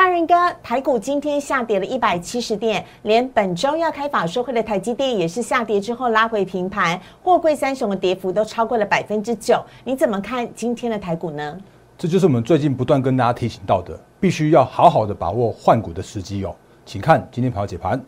[0.00, 9.62] 大人哥，台股今天下跌了一百七十点，连本周要开法说会的台积电也是下跌之后拉回平盘，货柜三雄的跌幅都超过了百分之九。
[9.84, 11.58] 你怎么看今天的台股呢？
[11.98, 16.56] 这就是我们最近不断跟大家提醒到的，必须要好好的把握换股的时机哦。
[16.86, 18.02] 请看今天盘后解盘。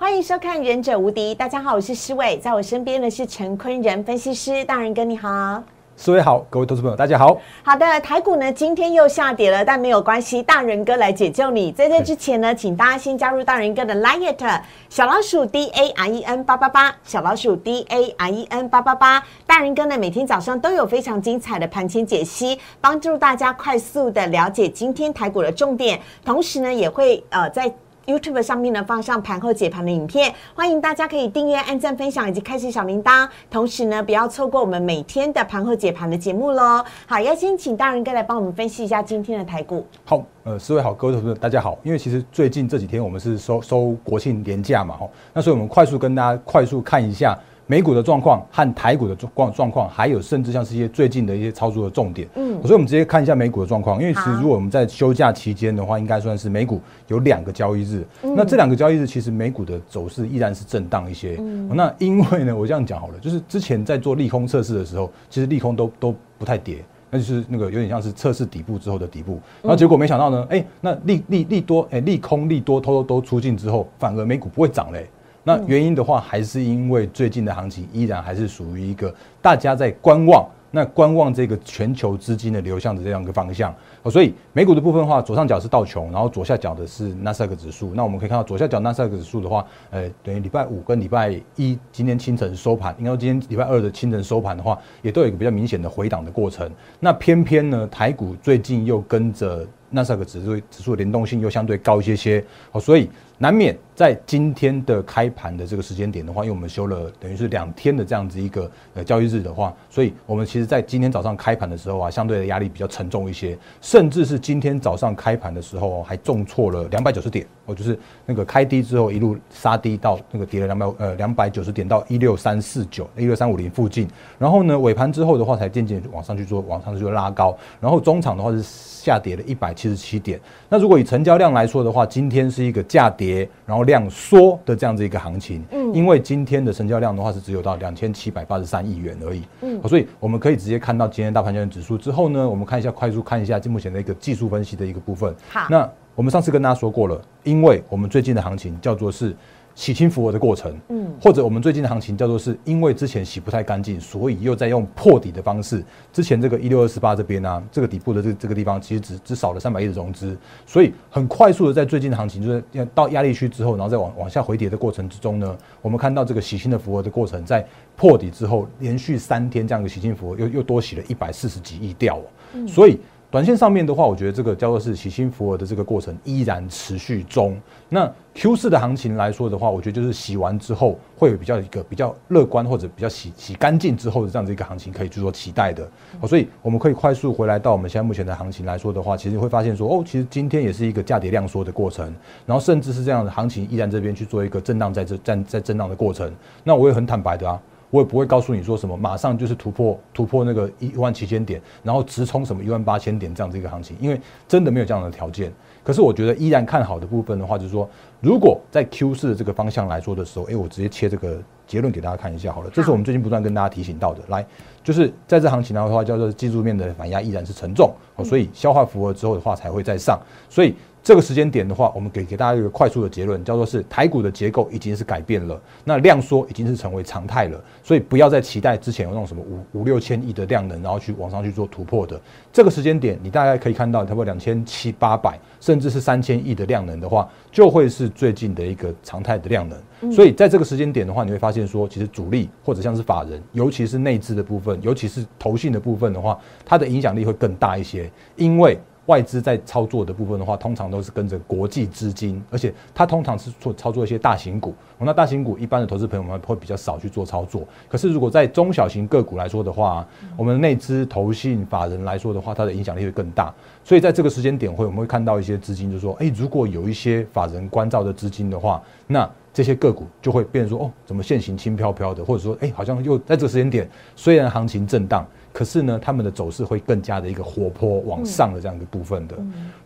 [0.00, 5.60] 欢迎收看《忍者无敌》，大家好，我是施伟，在我身边的是陈坤仁分析师，大人哥你好，
[5.96, 7.36] 施伟好，各位投资朋友大家好。
[7.64, 11.72] 好的，台股呢今天又下跌了，但没有关系，大人哥来解救你。
[11.72, 27.74] 在这之前呢，请大家先加入大人哥的 Line 小老鼠 D A R E N 八八八，小老鼠 D A R E N 八八八，大人哥呢每天早上都有非常精彩的盘前解析，帮助大家快速的了解今天台股的重点，同时呢也会呃在。
[28.08, 36.82] YouTube 上面呢放上盘后解盘的影片，欢迎大家可以订阅、按赞、分享以及开启小铃铛，同时呢不要错过我们每天的盘后解盘的节目喽。
[37.06, 39.86] 好，要先请大人哥来帮我们分析一下今天的台股。
[40.06, 41.78] 好，呃，四位好，各位同事大家好。
[41.82, 47.38] 因为其实最近这几天我们是收收国庆年假嘛，吼，那所以我们快速跟大家快速看一下。
[47.70, 54.00] 美股的状况和台股的状状况，还有甚至像是一些最近的一些操作的重点，嗯，所以我们直接看一下美股的状况。
[54.00, 61.36] 因为其实如果我们在休假期间的话，应该算是美股有两个交易日，那这两个交易日其实美股的走势依然是震荡一些。
[61.74, 75.06] 那因为呢，我这样讲好了，就是之前在做利空测试的时候，其实利空都都不太跌，那就是那个有点像是测试底部之后的底部，然后结果没想到呢，哎，那利利利多，哎，利空利多偷偷都出尽之后，反而美股不会涨嘞。
[75.44, 83.74] 那原因的话，还是因为最近的行情依然还是属于一个大家在观望，那观望这个全球资金的流向的这样一个方向。
[84.10, 87.94] 所以美股的部分的话，左上角是道琼，然后左下角的是纳斯达克指数。
[87.94, 96.70] 那我们可以看到左下角纳斯达克指数的话，呃，等于礼拜五跟礼拜一今天清晨收盘，应该说今天礼拜二的清晨收盘的话，也都有一个比较明显的回档的过程。
[97.00, 99.66] 那偏偏呢，台股最近又跟着。
[99.90, 124.06] 纳斯达克指数指数的联动性又相对高一些些，好，所以难免在今天的开盘的这个时间点的话，因为我们休了等于是两天的这样子一个呃交易日的话，所以我们其实在今天早上开盘的时候啊，相对的压力比较沉重一些，甚至是今天早上开盘的时候还重挫了两百九十点，哦，就是那个开低之后一路杀低到那个跌了两百呃两百九十点到一六三四九一六三五零附近，
[124.38, 129.68] 然后呢尾盘之后的话才渐渐往上去做往上去拉高，然后中场的话是下跌了一百。
[129.78, 130.40] 七十七点。
[130.68, 133.27] 那如果以成交量来说的话，今天是一个价跌，
[133.66, 135.64] 然后量缩的这样子一个行情。
[135.70, 139.42] 嗯，因为今天的成交量的话是只有到两千七百八十三亿元而已。
[139.62, 145.34] 嗯，所以我们可以直接看到今天大盘交易指数之后呢，我们看一下快速看一下目前的一个技术分析的一个部分。
[145.48, 149.34] 好，那我们上次跟大家说过了，因为我们最近的行情叫做是。
[149.78, 155.84] 洗清浮额的过程，嗯，或者我们最近的行情叫做是因为之前洗不太干净，所以又在用破底的方式。
[156.12, 160.36] 之前这个一六二四八这边呢，这个底部的这这个地方其实只只少了三百亿的融资，
[160.66, 167.64] 所以很快速的在最近的行情，就是要到压力区之后，然后再往往下回跌的过程之中呢，我们看到这个洗清的浮额的过程，在
[167.94, 172.20] 破底之后，连续三天这样的洗清浮额又又多洗了一百四十几亿掉，
[172.66, 172.98] 所以。
[173.30, 177.60] 短线上面的话，我觉得这个叫做是洗新福尔的这个过程依然持续中。
[177.90, 185.86] 那 Q 四的行情来说的话，我觉得就是洗完之后会有比较一个比较乐观或者比较洗洗干净之后的这样子一个行情可以去做期待的。
[186.26, 192.10] 所以我们可以快速回来到我们现在目前的行情来说的话，其实会发现说哦，其实今天也是一个价跌量缩的过程，
[192.46, 196.32] 然后甚至是这样的行情依然这边去做一个震荡在这在在震荡的过程。
[196.64, 197.60] 那我也很坦白的啊。
[197.90, 205.52] 我也不会告诉你说什么，马上就是突破突破那个一万七千点，然后直冲什么一万八千点这样子一个行情，因为真的没有这样的条件。
[205.82, 207.88] 可是我觉得依然看好的部分的话，就是说，
[208.20, 212.70] 如果在 Q 四的这个方向来说的时候，哎，我直接切这个结论给大家看一下好了。
[212.70, 214.44] 这是我们最近不断跟大家提醒到的，来，
[214.84, 217.90] 就是在这行情的话，叫做技术面的反压依然是沉重，
[218.22, 220.20] 所以消化符合之后的话才会再上，
[220.50, 220.74] 所以。
[221.08, 232.20] 这个时间点的话，我们给给大家一个快速的结论，叫做是台股的结构已经是改变了，那量缩已经是成为常态了，所以不要再期待之前有那种什么五五六千亿的量能，然后去往上去做突破的。
[232.52, 240.12] 这个时间点，你大概可以看到，差不多两千七八百，甚至是三千亿的量能的话，就会是最近的一个常态的量能。
[240.12, 248.78] 所以在这个时间点的话，你会发现说，其实主力或者像是法人，尤其是内资的部分，尤其是投信的部分的话，它的影响力会更大一些，因为。
[249.08, 254.74] 外资在操作的部分的话，通常都是跟着国际资金，而且它通常是做操作一些大型股。
[254.98, 257.66] 那大型股一般的投资朋友们会比较少去做操作。
[257.88, 260.06] 可是如果在中小型个股来说的话，
[260.36, 263.52] 我们内资、投信、法人来说的话，它的影响力会更大。
[263.82, 275.26] 所以在这个时间点会，我们会看到一些资金就说，哎，如果有一些法人关照的资金的话，那这些个股就会变说，哦，怎么现行轻飘飘的，或者说，哎，好像又在这个时间点，虽然行情震荡。
[275.52, 279.36] 可是呢，他们的走势会更加的一个活泼往上的这样一个部分的。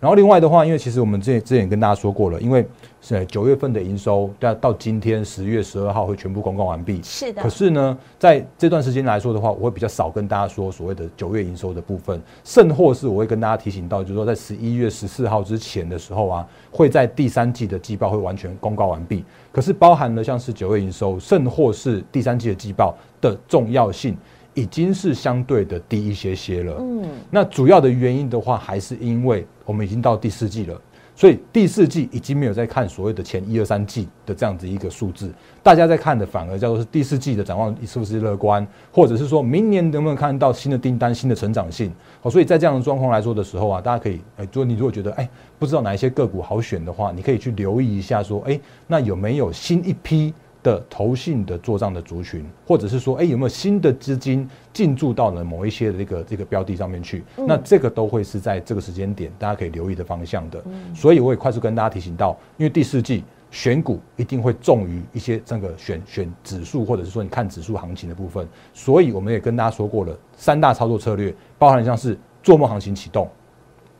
[0.00, 2.66] 然后另外的话，因为其实我们之前之前跟大家说过了，因为
[3.00, 7.00] 是九月份的营收，到到今天十月十二号会全部公告完毕。
[7.02, 7.42] 是的。
[7.42, 19.24] 可是呢，在这段时间来说的话，我会比较少跟大家说所谓的九月营收的部分，甚或是我会跟大家提醒到，就是说在十一月十四号之前的时候啊，会在第三季的季报会完全公告完毕。
[19.50, 24.16] 可是包含了像是九月营收，甚或是第三季的季报的重要性。
[24.54, 26.76] 已经是相对的低一些些了。
[26.78, 30.80] 嗯，那主要的原因的话，还是因为我们已经到第四季了，
[31.14, 35.30] 所以第四季已经没有在看所谓的前一二三季的这样子一个数字，
[35.62, 41.92] 大家在看的反而叫做是第四季的展望是不是乐观，或者是说明年能不能看到新的订单、新的成长性。
[42.20, 45.28] 好，所以在这样的状况来说的时候啊，大家可以，哎，如果你如果觉得哎
[45.58, 50.34] 不知道哪一些个股好选的话，你可以去留意一下，说哎，那有没有新一批？
[50.62, 57.24] 的投信的做账的族群，或者是说，哎，有没有新的资金进驻到了某一些的这个这个标的上面去？
[57.36, 60.62] 那这个都会是在这个时间点大家可以留意的方向的。
[60.94, 68.46] 所以我也快速跟大家提醒到，因为第四季选股一定会重于一些这个选选指数，或者是说你看指数行情的部分。
[68.72, 73.28] 所以我们也跟大家说过了，三大操作策略包含像是做梦行情启动，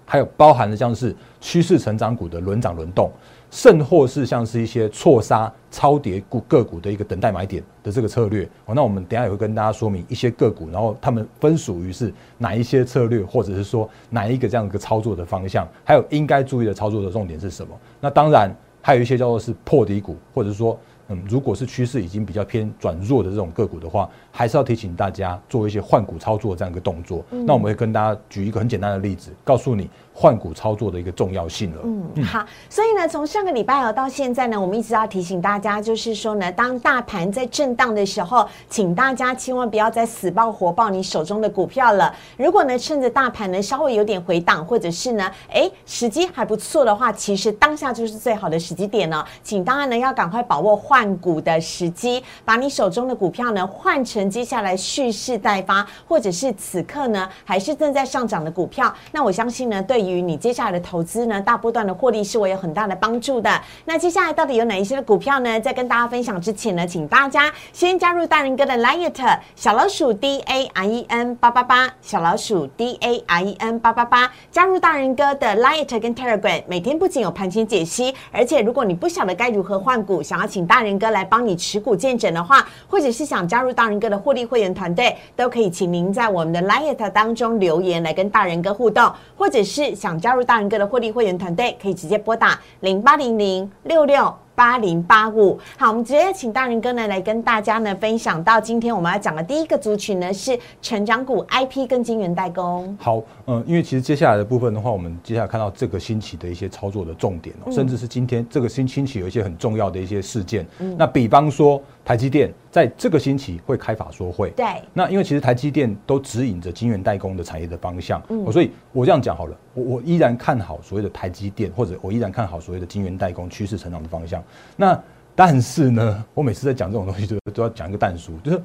[0.05, 3.11] 还有包含的像是趋势成长股的轮涨轮动。
[3.51, 17.79] 甚或是像是一些错杀超跌股个股的一个等待买点的这个策略哦，那我们等下也会跟大家说明一些个股，然后他们分属于是哪一些策略，或者是说哪一个这样一个操作的方向，还有应该注意的操作的重点是什么？
[18.01, 18.51] 那当然
[18.81, 20.81] 还有一些叫做是破底股，或者是说
[21.13, 27.25] 嗯，如果是趋势已经比较偏转弱的这种个股的话，还是要提醒大家做一些换股操作这样一个动作。
[27.31, 29.89] 那我们会跟大家举一个很简单的例子，告诉你。
[30.15, 31.81] 换股操作的一个重要性了。
[31.85, 42.15] 嗯，好，所以呢，从上个礼拜哦到现在呢，我们一直要提醒大家，就是说呢，当大盘在震荡的时候，请大家千万不要再死抱活抱你手中的股票了。
[42.37, 49.27] 如果呢，趁着大盘呢稍微有点回档，或者是呢，哎，时机还不错的话，其实当下就是最好的时机点了。
[49.43, 58.95] 请当然呢要赶快把握换股的时机，把你手中的股票呢换成接下来蓄势待发，或者是此刻呢还是正在上涨的股票。
[59.11, 60.02] 那我相信呢，对。
[60.11, 63.51] 于你接下来的投资呢，大波段的获利是我有很大的帮助的。
[63.85, 65.61] 那接下来到底有哪一些的股票呢？
[65.61, 76.01] 在跟大家分享之前呢，请大家先加入大人哥的 Liet 小老鼠 D A R E N 八八八小老鼠 D A R E N 八八八，加入大人哥的 Liet
[76.01, 89.92] 跟 Telegram，每天不仅有盘前解析，而且如果你不晓得该如何换股，想要请大人哥来帮你持股见证的话，或者是想加入大人哥的获利会员团队，都可以请您在我们的 Liet 当中留言来跟大人哥互动，或者是。
[89.95, 94.35] 想加入大人哥的获利会员团队，可以直接拨打零八零零六六。
[94.55, 102.95] 八零八五，好，我们直接请大人哥呢来跟大家呢分享到今天我们要讲的第一个族群呢是成长股 IP 跟晶圆代工。
[103.01, 110.67] 好，嗯，因为其实接下来的部分的话，我们接下来看到这个星期的一些操作的重点哦，甚至是今天这个星星期有一些很重要的一些事件。
[110.81, 114.67] 嗯那比方说台积电在这个星期会开法说会，对。
[114.93, 124.43] 那因为其实台积电都指引着晶圆代工的产业的方向，嗯，所以我这样讲好了，我我依然看好所谓的台积电，或者我依然看好所谓的晶圆代工趋势成长的方向。
[124.77, 124.99] 那
[125.35, 128.63] 但是呢，我每次在讲这种东西，就都要讲一个淡书，就是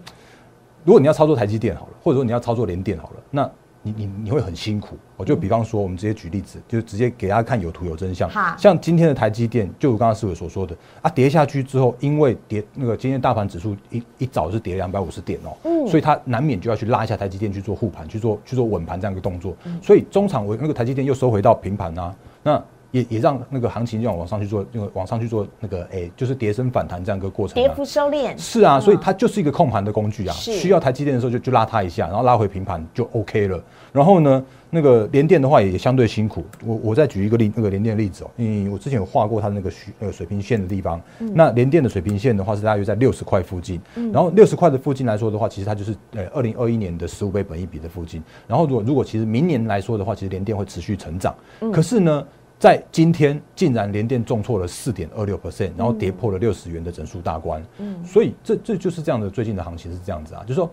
[0.83, 3.49] 如果你要操作台积电好了，或者说你要操作联电好了，那
[3.87, 4.97] 你你你会很辛苦。
[5.15, 8.29] 我就比方说，我们直接举例子，就直接给大家看有图有真相。
[8.57, 19.55] 像今天的台积电，就如刚刚思伟所说的啊，跌下去之后，因为跌那个今天大盘指数一一早是跌两百五十点哦，嗯，所以它难免就要去拉一下台积电去做护盘，去做去做稳盘这样一个动作。
[19.81, 22.63] 所以中场我那个台积电又收回到平盘啊，那。
[22.91, 27.55] 也也让那个行情这样往上去做，那个往上去做那个，哎，就是跌升反弹这样一个过程。
[27.55, 28.37] 跌幅收敛。
[28.37, 30.33] 是啊，所以它就是一个控盘的工具啊。
[30.33, 33.61] 需要台积电的时候就就拉它一下，然后拉回平盘就 OK 了。
[33.91, 36.45] 然后呢，那个连电的话也相对辛苦。
[36.65, 41.01] 我我再举一个例，那个连电的例子哦，嗯，我之前有画过它那个水那个水平线的地方。
[41.19, 43.81] 那连电的水平线的话是大约在六十块附近。
[44.13, 48.23] 然后六十块的附近来说的话，其实它就是呃二零二一年的十五倍本一比的附近。
[48.47, 51.35] 然后如果如果其实明年来说的话，其实连电会持续成长。
[51.73, 52.25] 可是呢？
[52.59, 57.63] 在今天竟然连电重挫了四点二六 percent，然后跌破了六十元的整数大关。
[57.77, 60.69] 嗯，所以这这就是这样的最近的行情是这样子啊，就是说，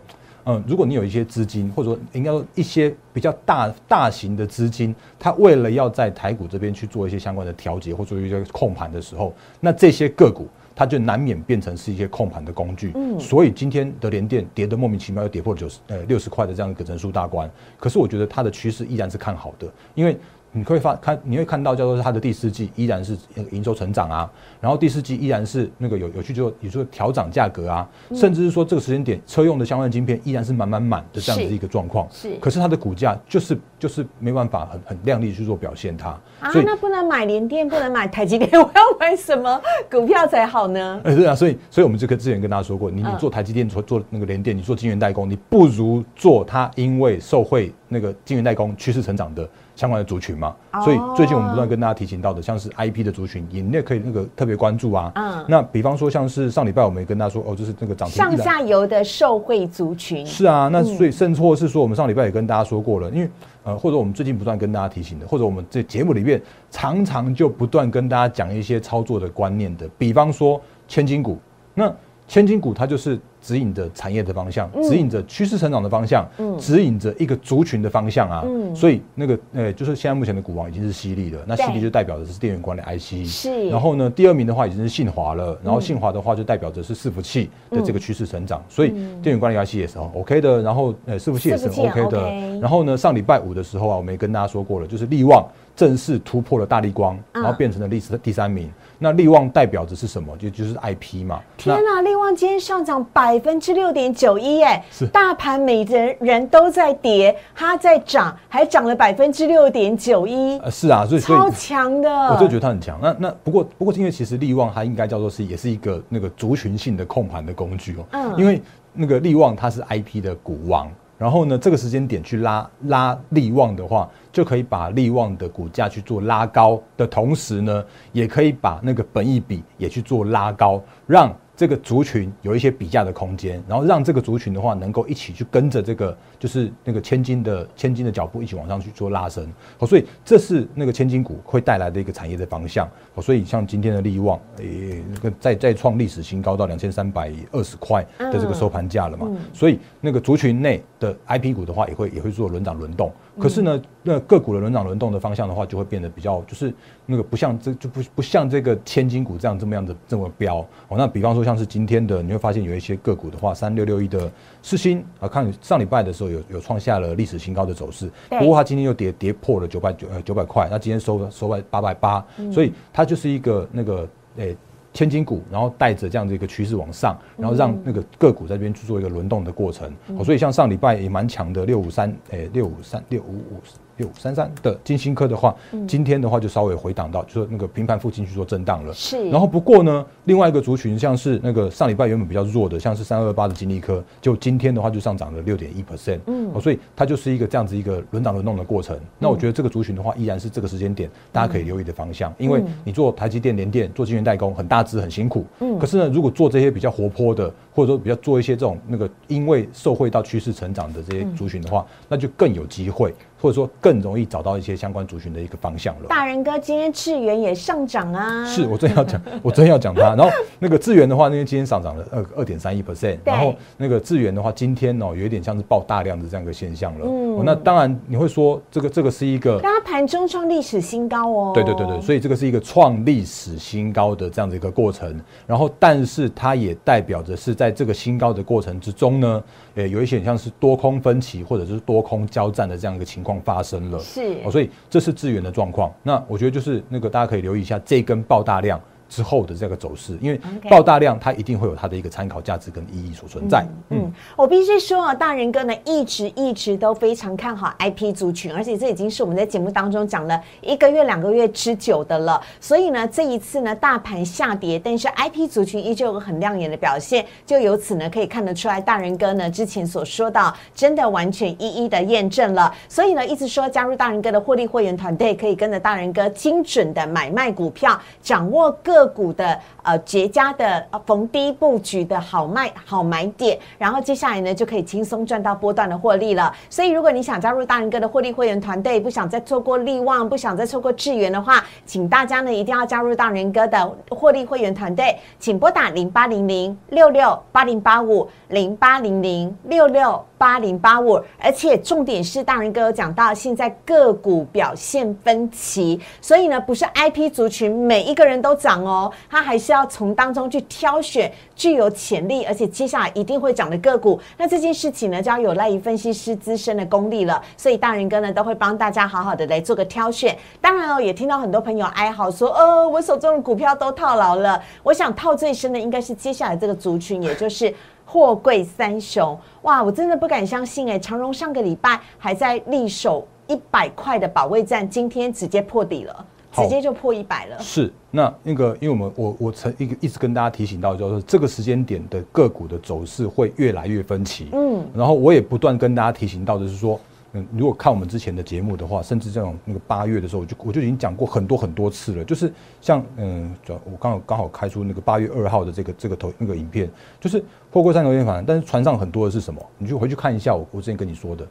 [0.47, 10.49] 嗯，如果你有一些资金，或者说应该说一些比较大大型的资金，它为了要在台股这边去做一些相关的调节或做一些控盘的时候，那这些个股。
[10.77, 17.49] 它就难免变成是一些控盘的工具，嗯，所以今天的联电跌得莫名其妙，又跌破九十呃六十块的这样一个整数大关。
[17.79, 20.19] 可是我觉得它的趋势依然是看好的，因为。
[20.57, 23.19] 你会发看，你会看到叫做它的第四季依然是
[23.51, 24.31] 营收成长啊，
[24.61, 32.07] 然后第四季依然是那个有有去做，你说调涨价格啊，甚至是说这个时间点车用的相关晶片依然是满满满的这样子一个状况。
[32.13, 36.11] 是，可是它的股价就是就是没办法很很亮丽去做表现它。
[36.39, 41.01] 啊，那不能买联电，不能买台积电， 我要买什么股票才好呢？
[41.03, 49.49] 哎，对啊，所以所以我们这个之前跟大家说过，你你做台积电做做那个联电，你做晶圆代工，你不如做它，因为受惠那个晶圆代工趋势成长的。
[49.77, 50.55] 相关的族群嘛，
[50.85, 55.11] 所以最近我们不断跟大家提醒到的，像是 IP 的族群，你也可以那个特别关注啊。
[55.15, 60.25] 嗯，那比方说像是上礼拜我们也跟大家说，哦，就是那个涨停上下游的受惠族群。
[60.25, 63.29] 是啊，那所以甚或是说，我们上礼拜也跟大家说过了，因为
[63.65, 66.41] 呃，或者我们最近不断跟大家提醒的，或者我们这节目里面
[66.71, 71.39] 常常就不断跟大家讲一些操作的观念的，比方说千金股，
[71.75, 71.93] 那
[72.27, 73.19] 千金股它就是。
[73.45, 76.27] 指引着产业的方向，指引着趋势成长的方向，
[76.59, 78.43] 指引着一个族群的方向啊。
[78.75, 81.39] 所以那个呃，就是现在目前的股王已经是犀利了。
[81.47, 83.29] 那犀利就代表的是电源管理 IC。
[83.29, 83.69] 是。
[83.69, 85.59] 然后呢，第二名的话已经是信华了。
[85.63, 88.65] 然后信华的话就代表着是伺服器的这个趋势成长。
[88.67, 90.63] 所以电源管理 IC 也是 OK 的。
[90.63, 92.59] 然后呃，伺服器也是 OK 的。
[92.61, 98.71] 然后呢，上礼拜五的时候啊，我们也跟大家说过了，就是力旺正式突破了大力光，然后变成了历史的第三名。
[98.99, 100.37] 那力旺代表的是什么？
[100.37, 101.41] 就就是 IP 嘛。
[101.57, 110.59] 天哪，力旺今天上涨百分之六点九一，哎，是大盘每人人都在跌，它在涨，还涨了百分之六点九一。
[110.59, 112.99] 呃，是啊，所以超强的，我就觉得它很强。
[113.03, 118.05] 那那不过不过，因为其实力旺它应该叫做是也是一个那个族群性的控盘的工具哦。
[118.13, 120.91] 嗯，因为那个力旺它是 IP 的股王。
[121.17, 131.35] 然后呢，这个时间点去拉拉利旺的话，就可以把利旺的股价去做拉高的同时呢，也可以把那个本益比也去做拉高，让。
[131.57, 153.13] 这个族群有一些比价的空间，然后让这个族群的话能够一起去跟着这个就是那个千金的千金的脚步一起往上去做拉升，哦，所以这是那个千金股会带来的一个产业的方向，哦，所以像今天的利旺，诶，那个再再创历史新高到两千三百二十块的这个收盘价了嘛，所以那个族群内的 IP 股的话也会也会做轮涨轮动。
[153.39, 156.73] 可是呢，那个股的轮涨轮动的方向的话，就会变得比较，就是
[157.05, 160.59] 那个不像这就不不像这个千金股这样这么样的这么标
[160.89, 160.97] 哦。
[160.97, 164.31] 那比方说像是今天的，你会发现有一些个股的话，三六六一的
[164.63, 174.57] 世星啊，看上礼拜的时候有有创下了历史新高的走势，不过它今天又跌跌破了九百九呃九百块，那今天收收在八百八，所以它就是一个那个诶。
[174.95, 179.93] 千金股，然后带着这样的一个趋势往上，然后让那个个股在这边去做一个轮动的过程。
[180.25, 183.61] 所以像上礼拜也蛮强的六五三，诶六五三六五五。
[183.97, 185.55] 六三三的金星科的话，
[185.87, 188.93] 今天的话就稍微回档到，就是那个平盘附近去做震荡了。
[188.93, 189.29] 是。
[189.31, 196.19] 然后不过呢，另外一个族群像是那个上礼拜原本比较弱的，像是三二八的金利科，就今天的话就上涨了六点一 percent。
[196.27, 196.51] 嗯。
[196.55, 198.99] 哦，所以它就是一个这样子一个轮涨轮动的过程。
[199.19, 205.47] 那我觉得这个族群的话，依然是这个时间点大家可以留意的方向，因为你做台积电、联电、做晶圆代工，很大支很辛苦。
[205.61, 205.79] 嗯。
[205.79, 213.15] 可是呢，如果做这些比较活泼的，或者说比较做一些这种那个因为受惠到趋势成长的这些族群的话，那就更有机会。
[213.45, 216.07] 或者说更容易找到一些相关族群的一个方向了。
[216.09, 218.43] 大人哥，今天智源也上涨啊！
[218.47, 220.01] 是我真要讲， 我真要讲它。
[220.15, 223.19] 然后那个智源的话，那天今天上涨了二二点三一 percent。
[223.23, 227.05] 然后那个智源的话，今天哦有一点像是爆大量的这样一个现象了。
[227.07, 227.45] 嗯。
[227.45, 231.53] 那当然你会说，这个这个是一个，它盘中创历史新高哦。
[231.53, 235.21] 对对对对，所以这个是一个创历史新高的这样的一个过程。
[235.47, 239.43] 然后，但是它也代表着是在这个新高的过程之中呢，
[239.75, 243.99] 呃，有一些像是多空分歧或者是多空交战的这样一个情况发生了。
[243.99, 245.93] 是哦，所以这是资源的状况。
[246.03, 248.81] 那我觉得就是那个大家可以留意一下这根爆大量。
[249.09, 253.65] 之后的这个走势，因为爆大量，它一定会有它的一个参考价值跟意义所存在。
[253.91, 262.41] 嗯，我必须说啊，大人哥呢一直一直都非常看好 IP 族群，而且这已经是我们在节目当中讲了一个月、两个月之久的了。
[262.59, 272.75] 所以呢，这一次呢大盘下跌，但是 IP 族群依旧有很亮眼的表现，就由此呢可以看得出来，大人哥呢之前所说到，真的完全一一的验证了。
[272.89, 278.94] 所以呢，一直说加入大人哥的获利会员团队，可以跟着大人哥精准的买卖股票，掌握各。
[278.95, 286.53] 个股的呃绝佳的呃逢低布局的好卖好买点，然后接下来呢就可以轻松赚到波段的获利了。
[286.69, 300.25] 所以如果你想加入大人哥的获利会员团队，不想再错过利旺，不想再错过智源的话，请大家呢一定要加入大人哥的获利会员团队，请拨打零八零零六六八零八五零八零零六六。
[300.37, 314.21] 八零八五，而且重点是大人哥有讲到，现在个股表现分歧，所以呢，不是 I P 族群每一个人都涨哦，他还是要从当中去挑选具有潜力，而且接下来一定会涨的个股。
[314.39, 317.43] 那这件事情呢，就要有赖于分析师资深的功力了。
[317.57, 320.37] 所以大人哥呢，都会帮大家好好的来做个挑选。
[320.61, 324.63] 当然哦，也听到很多朋友哀嚎说，呃，我手中的股票都套牢了。
[324.83, 327.75] 我想套最深的应该是接下来这个族群，也就是。
[328.07, 329.83] 货柜三雄，哇！
[329.83, 336.25] 我真的不敢相信哎，长荣上个礼拜还在力守一百块的保卫战，今天直接破底了，
[336.63, 337.59] 直接就破一百了。
[337.61, 344.49] 是，那那个，因为我们我我曾一个一直跟大家提醒到，就是这个时间点的个股的走势会越来越分歧。
[344.53, 347.01] 嗯，然后我也不断跟大家提醒到就是说。
[347.37, 352.23] 嗯，如果看我们之前的节目的话，甚至这种那个八月的时候，我就我就已经讲过很多很多次了。
[352.25, 356.89] 就是像嗯，我刚好刚好开出那个八月二号的这个这个头那个影片，
[357.21, 359.61] 就是破过三头线反但是船上很多的是什么？
[359.79, 361.45] 你就回去看一下我我之前跟你说的，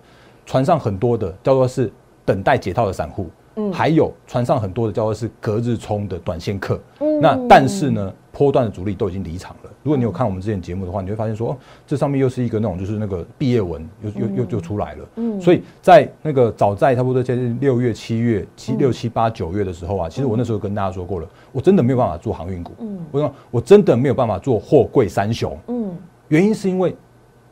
[0.46, 1.92] 船上很多的叫做是
[2.24, 3.30] 等待解套的散户。
[3.72, 6.80] 还有船上很多的叫做是隔日冲的短线客，
[7.22, 9.70] 那但是呢，波段的主力都已经离场了。
[9.84, 11.56] 如果你有看我们之前节目的话，你会发现说，
[11.86, 15.06] 这上面又是一个那种就是那个毕业文，又又又就出来了。
[15.18, 22.72] 嗯，所以在那个早在差不多接近六月、七月、七六七八九月的时候啊，其实我那时候跟大家说过了，我真的没有办法做航运股。
[22.80, 25.56] 嗯，我说我真的没有办法做货柜三雄。
[25.68, 25.96] 嗯，
[26.30, 26.96] 原因是因为，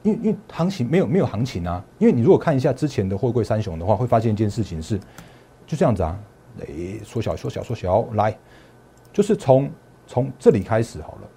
[0.03, 1.83] 因为因为行情没有没有行情啊。
[1.99, 4.99] 因为你如果看一下之前的货柜三雄的话，会发现一件事情是。
[5.65, 6.19] 就这样子啊，
[6.67, 8.37] 诶，缩小缩小缩小，来，
[9.13, 9.69] 就是从
[10.05, 11.27] 从这里开始好了，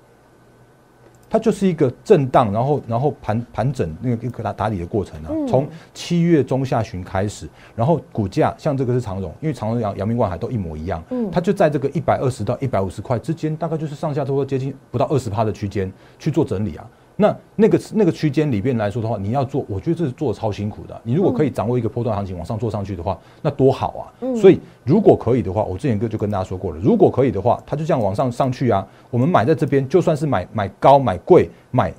[1.31, 5.31] 它就是一个震荡，然后然后盘盘整那个一个打打理的过程啊。
[5.49, 16.89] 从七月中下旬开始，然后股价像这个是长荣，因为长荣、阳阳明、万海都一模一样，嗯，它就在这个一百二十到一百五十块之间，大概就是上下差不多接近不到二十趴的区间去做整理啊。
[17.17, 21.01] 那那个那个区间里边来说的话，你要做，我觉得这是做的超辛苦的。
[21.05, 24.35] 你如果可以掌握一个波段行情往上做上去的话，那多好啊！
[24.37, 28.85] 所以如果可以的话，我之前哥就跟大家说过了，如果可以的话，它就这样往上上去啊。
[29.11, 31.93] 我们买在这边，就算是买买高买贵买，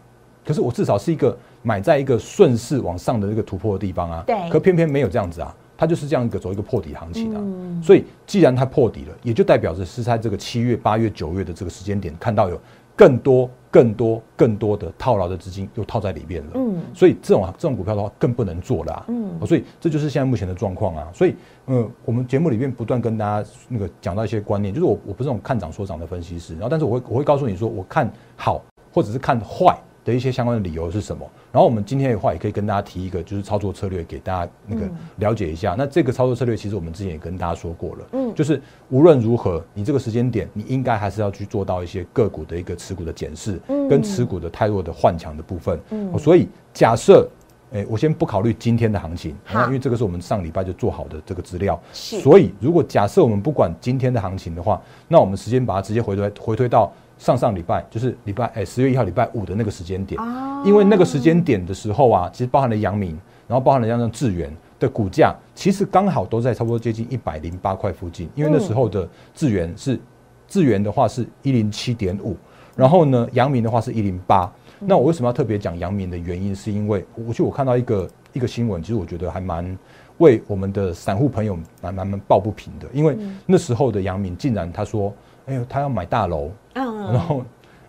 [0.45, 4.23] 可是我至少是一个买在一个顺势往上的那个突破的地方啊。
[4.27, 4.35] 对。
[4.49, 7.41] 可偏偏没有这样子啊，它就是这样一个走一个破底行情啊。
[7.81, 12.59] 所以既然它破底了，也就代表着是在这个七月、八月、九月的这个时间点看到有。
[12.97, 21.09] 更多、更多、更多的套牢的资金又套在里面了，嗯，所以这种这种股票的话更不能做了，嗯，所以这就是现在目前的状况啊。
[21.13, 21.35] 所以，
[21.67, 29.77] 嗯，我们节目里面不断跟大家那个讲到一些观念，就是我我不是那种看涨说涨的分析师，然后但是我会我会告诉你说，我看好或者是看坏。
[30.05, 31.27] 的一些相关的理由是什么？
[31.51, 34.87] 然后我们今天的话也可以跟大家提一个，就是操作策略给大家那个
[35.17, 35.75] 了解一下。
[35.75, 47.27] 那这个操作策略其实我们之前也跟大家说过了，嗯，就是无论如何，你这个时间点，你应该还是要去做到一些个股的一个持股的检视，嗯，跟持股的太弱的换强的部分，嗯，所以假设，
[47.73, 56.93] 哎，我先不考虑今天的行情，因为这个是我们上礼拜就做好的这个资料，所以如果假设我们不管今天的行情的话，那我们时间把它直接回推回推到。
[57.17, 60.21] 上上礼拜就是礼拜哎十月一号礼拜五的那个时间点，
[60.65, 68.29] 因为那个时间点的时候啊，其实包含了阳明，然后包含了像像智源的股价，其实刚好都在差不多接近一百零八块附近。
[68.35, 69.97] 因为那时候的智源是
[70.47, 72.35] 智源的话是一零七点五，
[72.75, 74.51] 然后呢阳明的话是一零八。
[74.79, 79.77] 那我为什么要特别讲阳明的原因，是因为我去我看到一个一个新闻，其实我觉得还蛮
[80.17, 85.13] 为我们的散户朋友蛮蛮蛮抱不平的，因为那时候的阳明竟然他说。
[85.47, 87.43] 哎呦，他要买大楼，然后，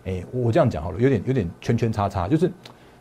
[0.05, 2.49] 哎，我这样讲好了，有点有点圈圈叉叉，就是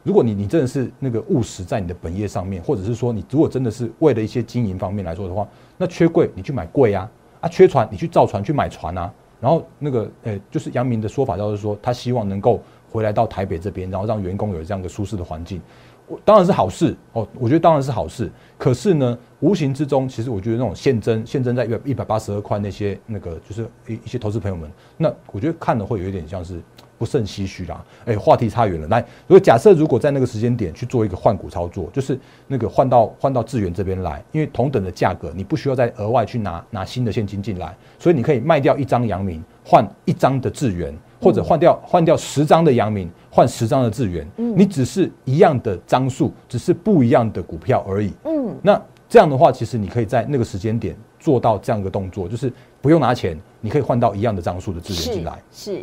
[0.03, 5.47] 如果你你真的是那个务实在你的本业上面，或者是说你如果真的是为了一些经营方面来说的话，
[5.79, 7.09] 那缺柜你去买柜啊，
[7.41, 15.61] 啊缺船你去造船去买船啊，然后那个呃就是杨明的说法，就是说他希望能够回来到台北这边，然后让员工有这样一个舒适的环境。
[16.07, 18.31] 我当然是好事哦，我觉得当然是好事。
[18.57, 26.61] 可是呢，无形之中，其实我觉得那种现增现增在一百一百八十二块那些那个，就是一一些投资朋友们，那我觉得看的会有一点像是
[26.97, 27.85] 不甚唏嘘啦。
[28.05, 28.87] 哎，话题差远了。
[28.89, 40.97] 来，如果假设如果在那个时间点去做一个换股操作，就是那个换到换到智源这边来，因为同等的价格，你不需要再额外去拿拿新的现金进来，所以你可以卖掉一张阳明，换一张的智源。
[41.21, 48.13] 或者换掉换掉十张的阳明，换十张的智源，你只是一样的张数，只是不一样的股票而已。
[48.25, 55.41] 嗯，那这样的话，其实你可以在那个时间点做到这样一个动作，就是不用拿钱，你可以换到一样的张数的智源进来。
[55.53, 55.83] 是，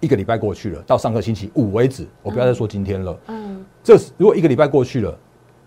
[0.00, 3.16] 一个礼拜过去了，到上个星期五为止，我不要再说今天了。
[3.28, 5.18] 嗯，这如果一个礼拜过去了，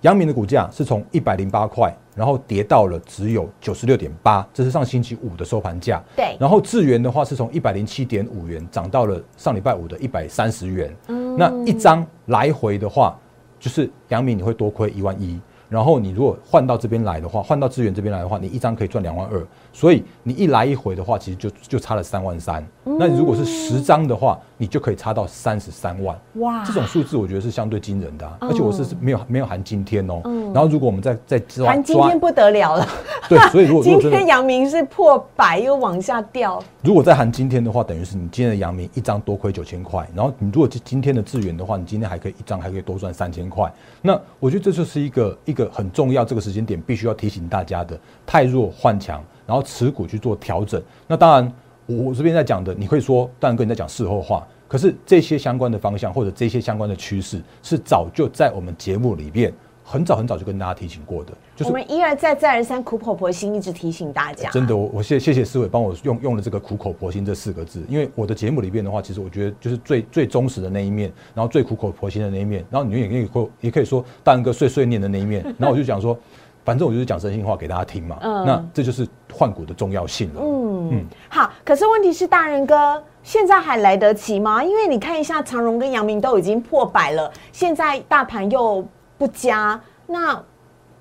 [0.06, 6.00] 阳明的股价是从一百零八块，然后跌到了只有九十六点八，这是上星期五的收盘价。
[6.16, 10.96] 对，然后智源的话是从一百零七点五元涨到了上礼拜五的一百三十元。
[11.08, 13.18] 嗯，那一张来回的话，
[13.60, 15.40] 就是阳明你会多亏一万一。
[15.68, 22.64] 然后你如果换到这边来的话，换到智源这边来的话，你一张可以赚两万二，所以你一来一回的话，其实就就差了三万三。
[22.84, 26.18] 那你如果是十张的话，你就可以差到三十三万。
[26.36, 30.22] 哇，这种数字我觉得是相对惊人的，而且我是没有没有含今天哦。
[30.54, 32.88] 然后如果我们再再抓，含今天不得了了。
[33.28, 40.08] 对，所以如果 今天阳明是破百又往下掉，如果再含今天的话，等于是你今天的阳明一张多亏九千块。
[40.16, 43.72] 然后你如果今天的智源的话，你今天还可以一张还可以多赚三千块。
[44.02, 50.82] 那我觉得这就是一个一个很重要这个时间点必须要提醒大家的，太弱换强，然后持股去做调整。
[51.08, 51.52] 那当然，
[51.86, 54.46] 我这边在讲的，你会说，当然跟你在讲事后话。
[54.68, 61.32] 可是这些相关的方向或者这些相关的趋势，是早就在我们节目里面很早很早就跟大家提醒过的。
[61.56, 64.50] 就是我们一而再再而三苦口婆心一直提醒大家。
[64.50, 76.18] 真的，我我谢谢谢思伟帮我用用了这个苦口婆心这四个字，因为我的节目里面的话，其实我觉得就是最最忠实的那一面，然后最苦口婆心的那一面，然后你也可以说也可以说大人哥碎碎念的那一面，然后我就讲说。
[76.66, 80.42] 反正我就是讲真心话给大家听嘛，那这就是换股的重要性了。
[80.42, 84.64] 嗯嗯，好，可是问题是大人哥现在还来得及吗？
[84.64, 88.86] 因为你看一下长荣跟阳明都已经破百了，现在大盘又
[89.18, 90.42] 不佳，那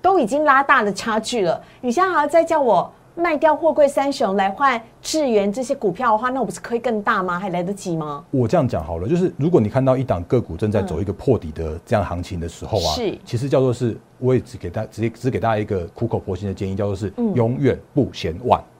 [0.00, 2.90] 都已经拉大的差距了，你现在还要再叫我？
[3.16, 7.38] 卖掉货柜三雄来换智源这些股票的话，那我不是亏更大吗？
[7.38, 8.24] 还来得及吗？
[8.32, 18.60] 我这样讲好了，就是如果你看到一档个股正在走一个破底的这样行情的时候啊，是，其实叫做是，我也只给大直接只给大家一个苦口婆心的建议，叫做是永远不嫌晚。
[18.60, 18.73] 嗯，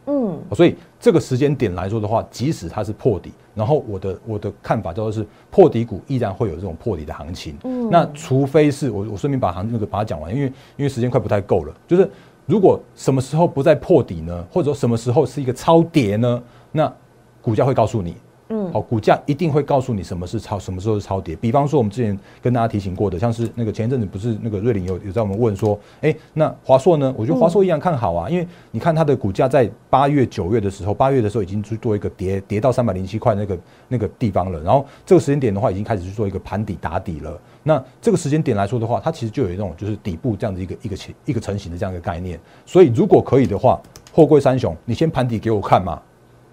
[0.52, 7.56] 所以这个时间点来说的话，即使它是破底，然后我的我的看法叫做是破底股依然会有这种破底的行情。
[7.64, 12.10] 嗯，那除非是我我顺便把行那个把它讲完，因为因为时间快不太够了，就是。
[12.46, 14.44] 如果什么时候不再破底呢？
[14.52, 16.42] 或者说什么时候是一个超跌呢？
[16.72, 16.92] 那
[17.40, 18.14] 股价会告诉你。
[18.54, 21.34] 嗯，好，股价一定会告诉你什么是超，什么时候是超跌。
[21.34, 27.12] 比方说，我们之前跟大家提醒过的，像是那个前一阵子不是那个瑞林有有在我们问说，哎，那华硕呢？
[27.18, 34.62] 我觉得华硕一样看好啊，因为你看它的股价在八月、九月的时候，八月的时候已经去做一个跌，跌到三百零七块那个那个地方了。
[34.62, 37.36] 然后这个时间点的话，已经开始去做一个盘底打底了。
[37.64, 42.38] 那这个时间点来说的话，它其实就有一种就是底部这样的一个一个成一个成型的这样一个概念。
[42.64, 43.80] 所以如果可以的话，
[44.12, 46.00] 货柜三雄，你先盘底给我看嘛。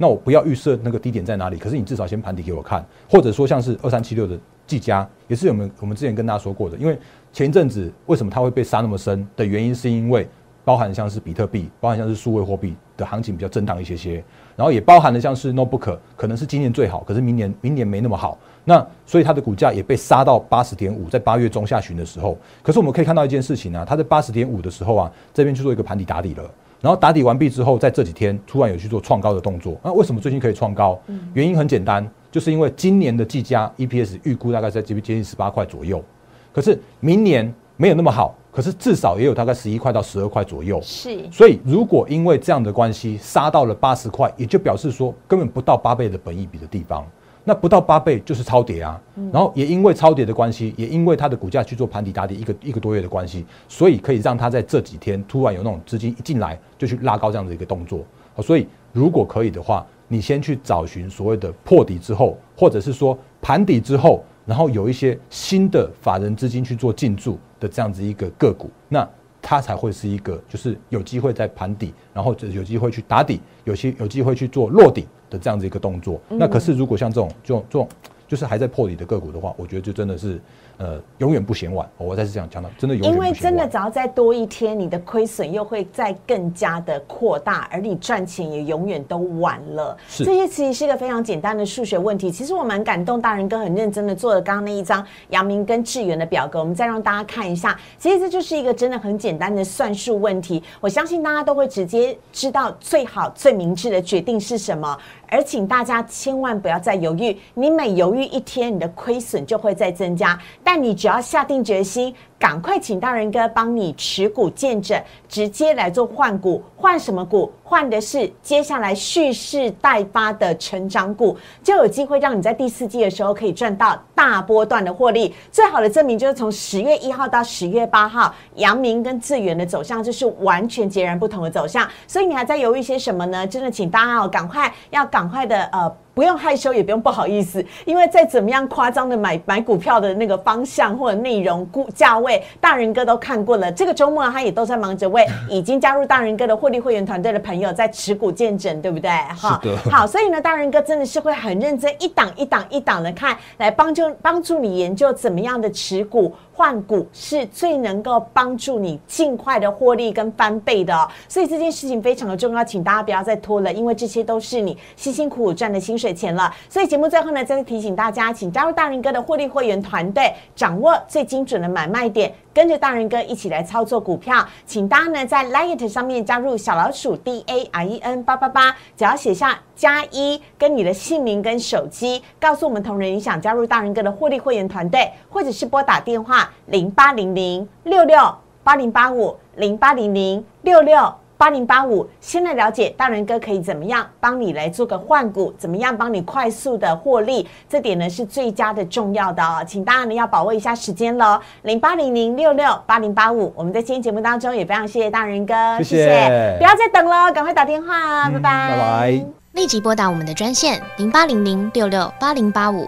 [0.02, 4.36] 那我不要预设那个低点在哪里，可是你至少先盘底给我看，或者说像是二三七六的
[4.66, 6.98] 技嘉，也是我们我们之前跟大家说过的，因为
[7.32, 10.28] 前一阵子为什么它会被杀那么深的原因，是因为
[10.66, 14.24] 包含像是比特币，包含像是数位货币的行情比较震荡一些些，
[14.56, 18.36] 然后也包含了像是 notebook，可能是今年最好，可是明年明年没那么好，
[18.66, 26.50] 那所以它的股价也被杀到八十点五，在八月中下旬的时候，可是我们可以看到一件事情啊，它在八十点五的时候啊，这边去做一个盘底打底了。
[26.82, 29.80] 然后打底完毕之后，在这几天突然有去做创高的动作。
[29.84, 31.00] 那为什么最近可以创高？
[31.34, 36.04] 原因很简单，就是因为今年的技嘉 EPS 预估大概在接接近十八块左右，
[36.52, 40.80] 可是明年没有那么好，可是至少也有大概十一块到十二块左右。
[40.82, 47.06] 是，所以如果因为这样的关系杀到了八十块，也就表示说根本不到八倍的本益比的地方。
[47.43, 49.01] 那不到八倍就是超跌啊，
[49.34, 58.06] 然后也因为超跌的关系，也因为它的股价去做盘底打底一个一个多月的关系，所以可以让它在这几天突然有那种资金一进来就去拉高这样的一个动作。
[58.43, 69.08] 所以如果可以的话，你先去找寻所谓的破底之后，或者是说盘底之后，然后有一些新的法人资金去做进驻的这样子一个个股，那
[69.41, 75.08] 它才会是一个就是有机会在盘底，然后有机会去打底，有些有机会去做落底。
[75.32, 77.89] 的这样子一个动作，那可是如果像这种这种这种，
[78.28, 80.39] 就是还在破底的个股的话，我觉得就真的是。
[80.82, 81.88] 呃，永远不嫌晚。
[81.96, 89.96] 我再次这样讲到，真的永远因为真的只要再多一天，你的亏损又会再更加的扩大，而你赚钱也永远都晚了。
[90.10, 92.32] 是这些其实是一个非常简单的数学问题。
[92.32, 97.80] 其实我蛮感动，大人哥很认真的做了刚刚那一张阳明跟智源的表格，我们再让大家看一下。
[98.00, 100.63] 其实这就是一个真的很简单的算术问题。
[100.80, 104.98] 我相信大家都会直接知道最好最明智的决定是什么。
[105.30, 110.38] 而请大家千万不要再犹豫，你每犹豫一天，你的亏损就会再增加。
[110.62, 112.16] 但但你只要下定决心。
[112.40, 117.52] 赶快请大人哥帮你持股见证，直接来做换股，换什么股？
[117.62, 125.36] 换的是接下来蓄势待发的成长股，就有机会让你在第四季的时候可以赚到大波段的获利。
[125.52, 131.88] 最好的证明就是从十月一号到十月八号，阳明跟智源的走向就是完全截然不同的走向。
[132.08, 133.46] 所以你还在犹豫些什么呢？
[133.46, 135.96] 真的，请大家要赶快，要赶快的呃。
[136.13, 143.71] 不用害羞，也不用不好意思，因为再怎么样夸张的买买股票的那个方向或者内容、估价位，大人哥都看过了。
[143.71, 149.10] 这个周末他也都在忙着为已经加入大人哥的获利会员团队的朋友在持股见证，对不对？
[149.38, 156.34] 哈，好，所以呢，大人哥真的是会很认真，一档一档一档的看，来帮助帮助你研究怎么样的持股。
[156.54, 166.54] 换股是最能够帮助你尽快的获利跟翻倍的，所以这件事情非常的重要，请大家不要再拖了，因为这些都是你辛辛苦苦赚的薪水钱了。
[166.69, 172.34] 所以节目最后呢，再次提醒大家，请加入大人哥的获利会员团队，掌握最精准的买卖点。
[172.54, 188.19] 跟着大人哥一起来操作股票，请大家呢在 Lite 上面加入小老鼠 D A R E N 八八八，只要写下加一跟你的姓名跟手机，告诉我们同仁你想加入大人哥的获利会员团队，或者是拨打电话零八零零六六
[188.65, 191.15] 八零八五零八零零六六。
[191.41, 212.88] 八零八五，先来了解大人哥可以怎么样帮你来做个换股，怎么样帮你快速的获利，这点呢是最佳的重要的哦，请大家呢要把握一下时间喽，零八零零六六八零八五，我们在今天节目当中也非常谢谢大人哥，谢谢，不要再等了，赶快打电话，拜拜，拜拜，立即拨打我们的专线零八零零六六八零八五。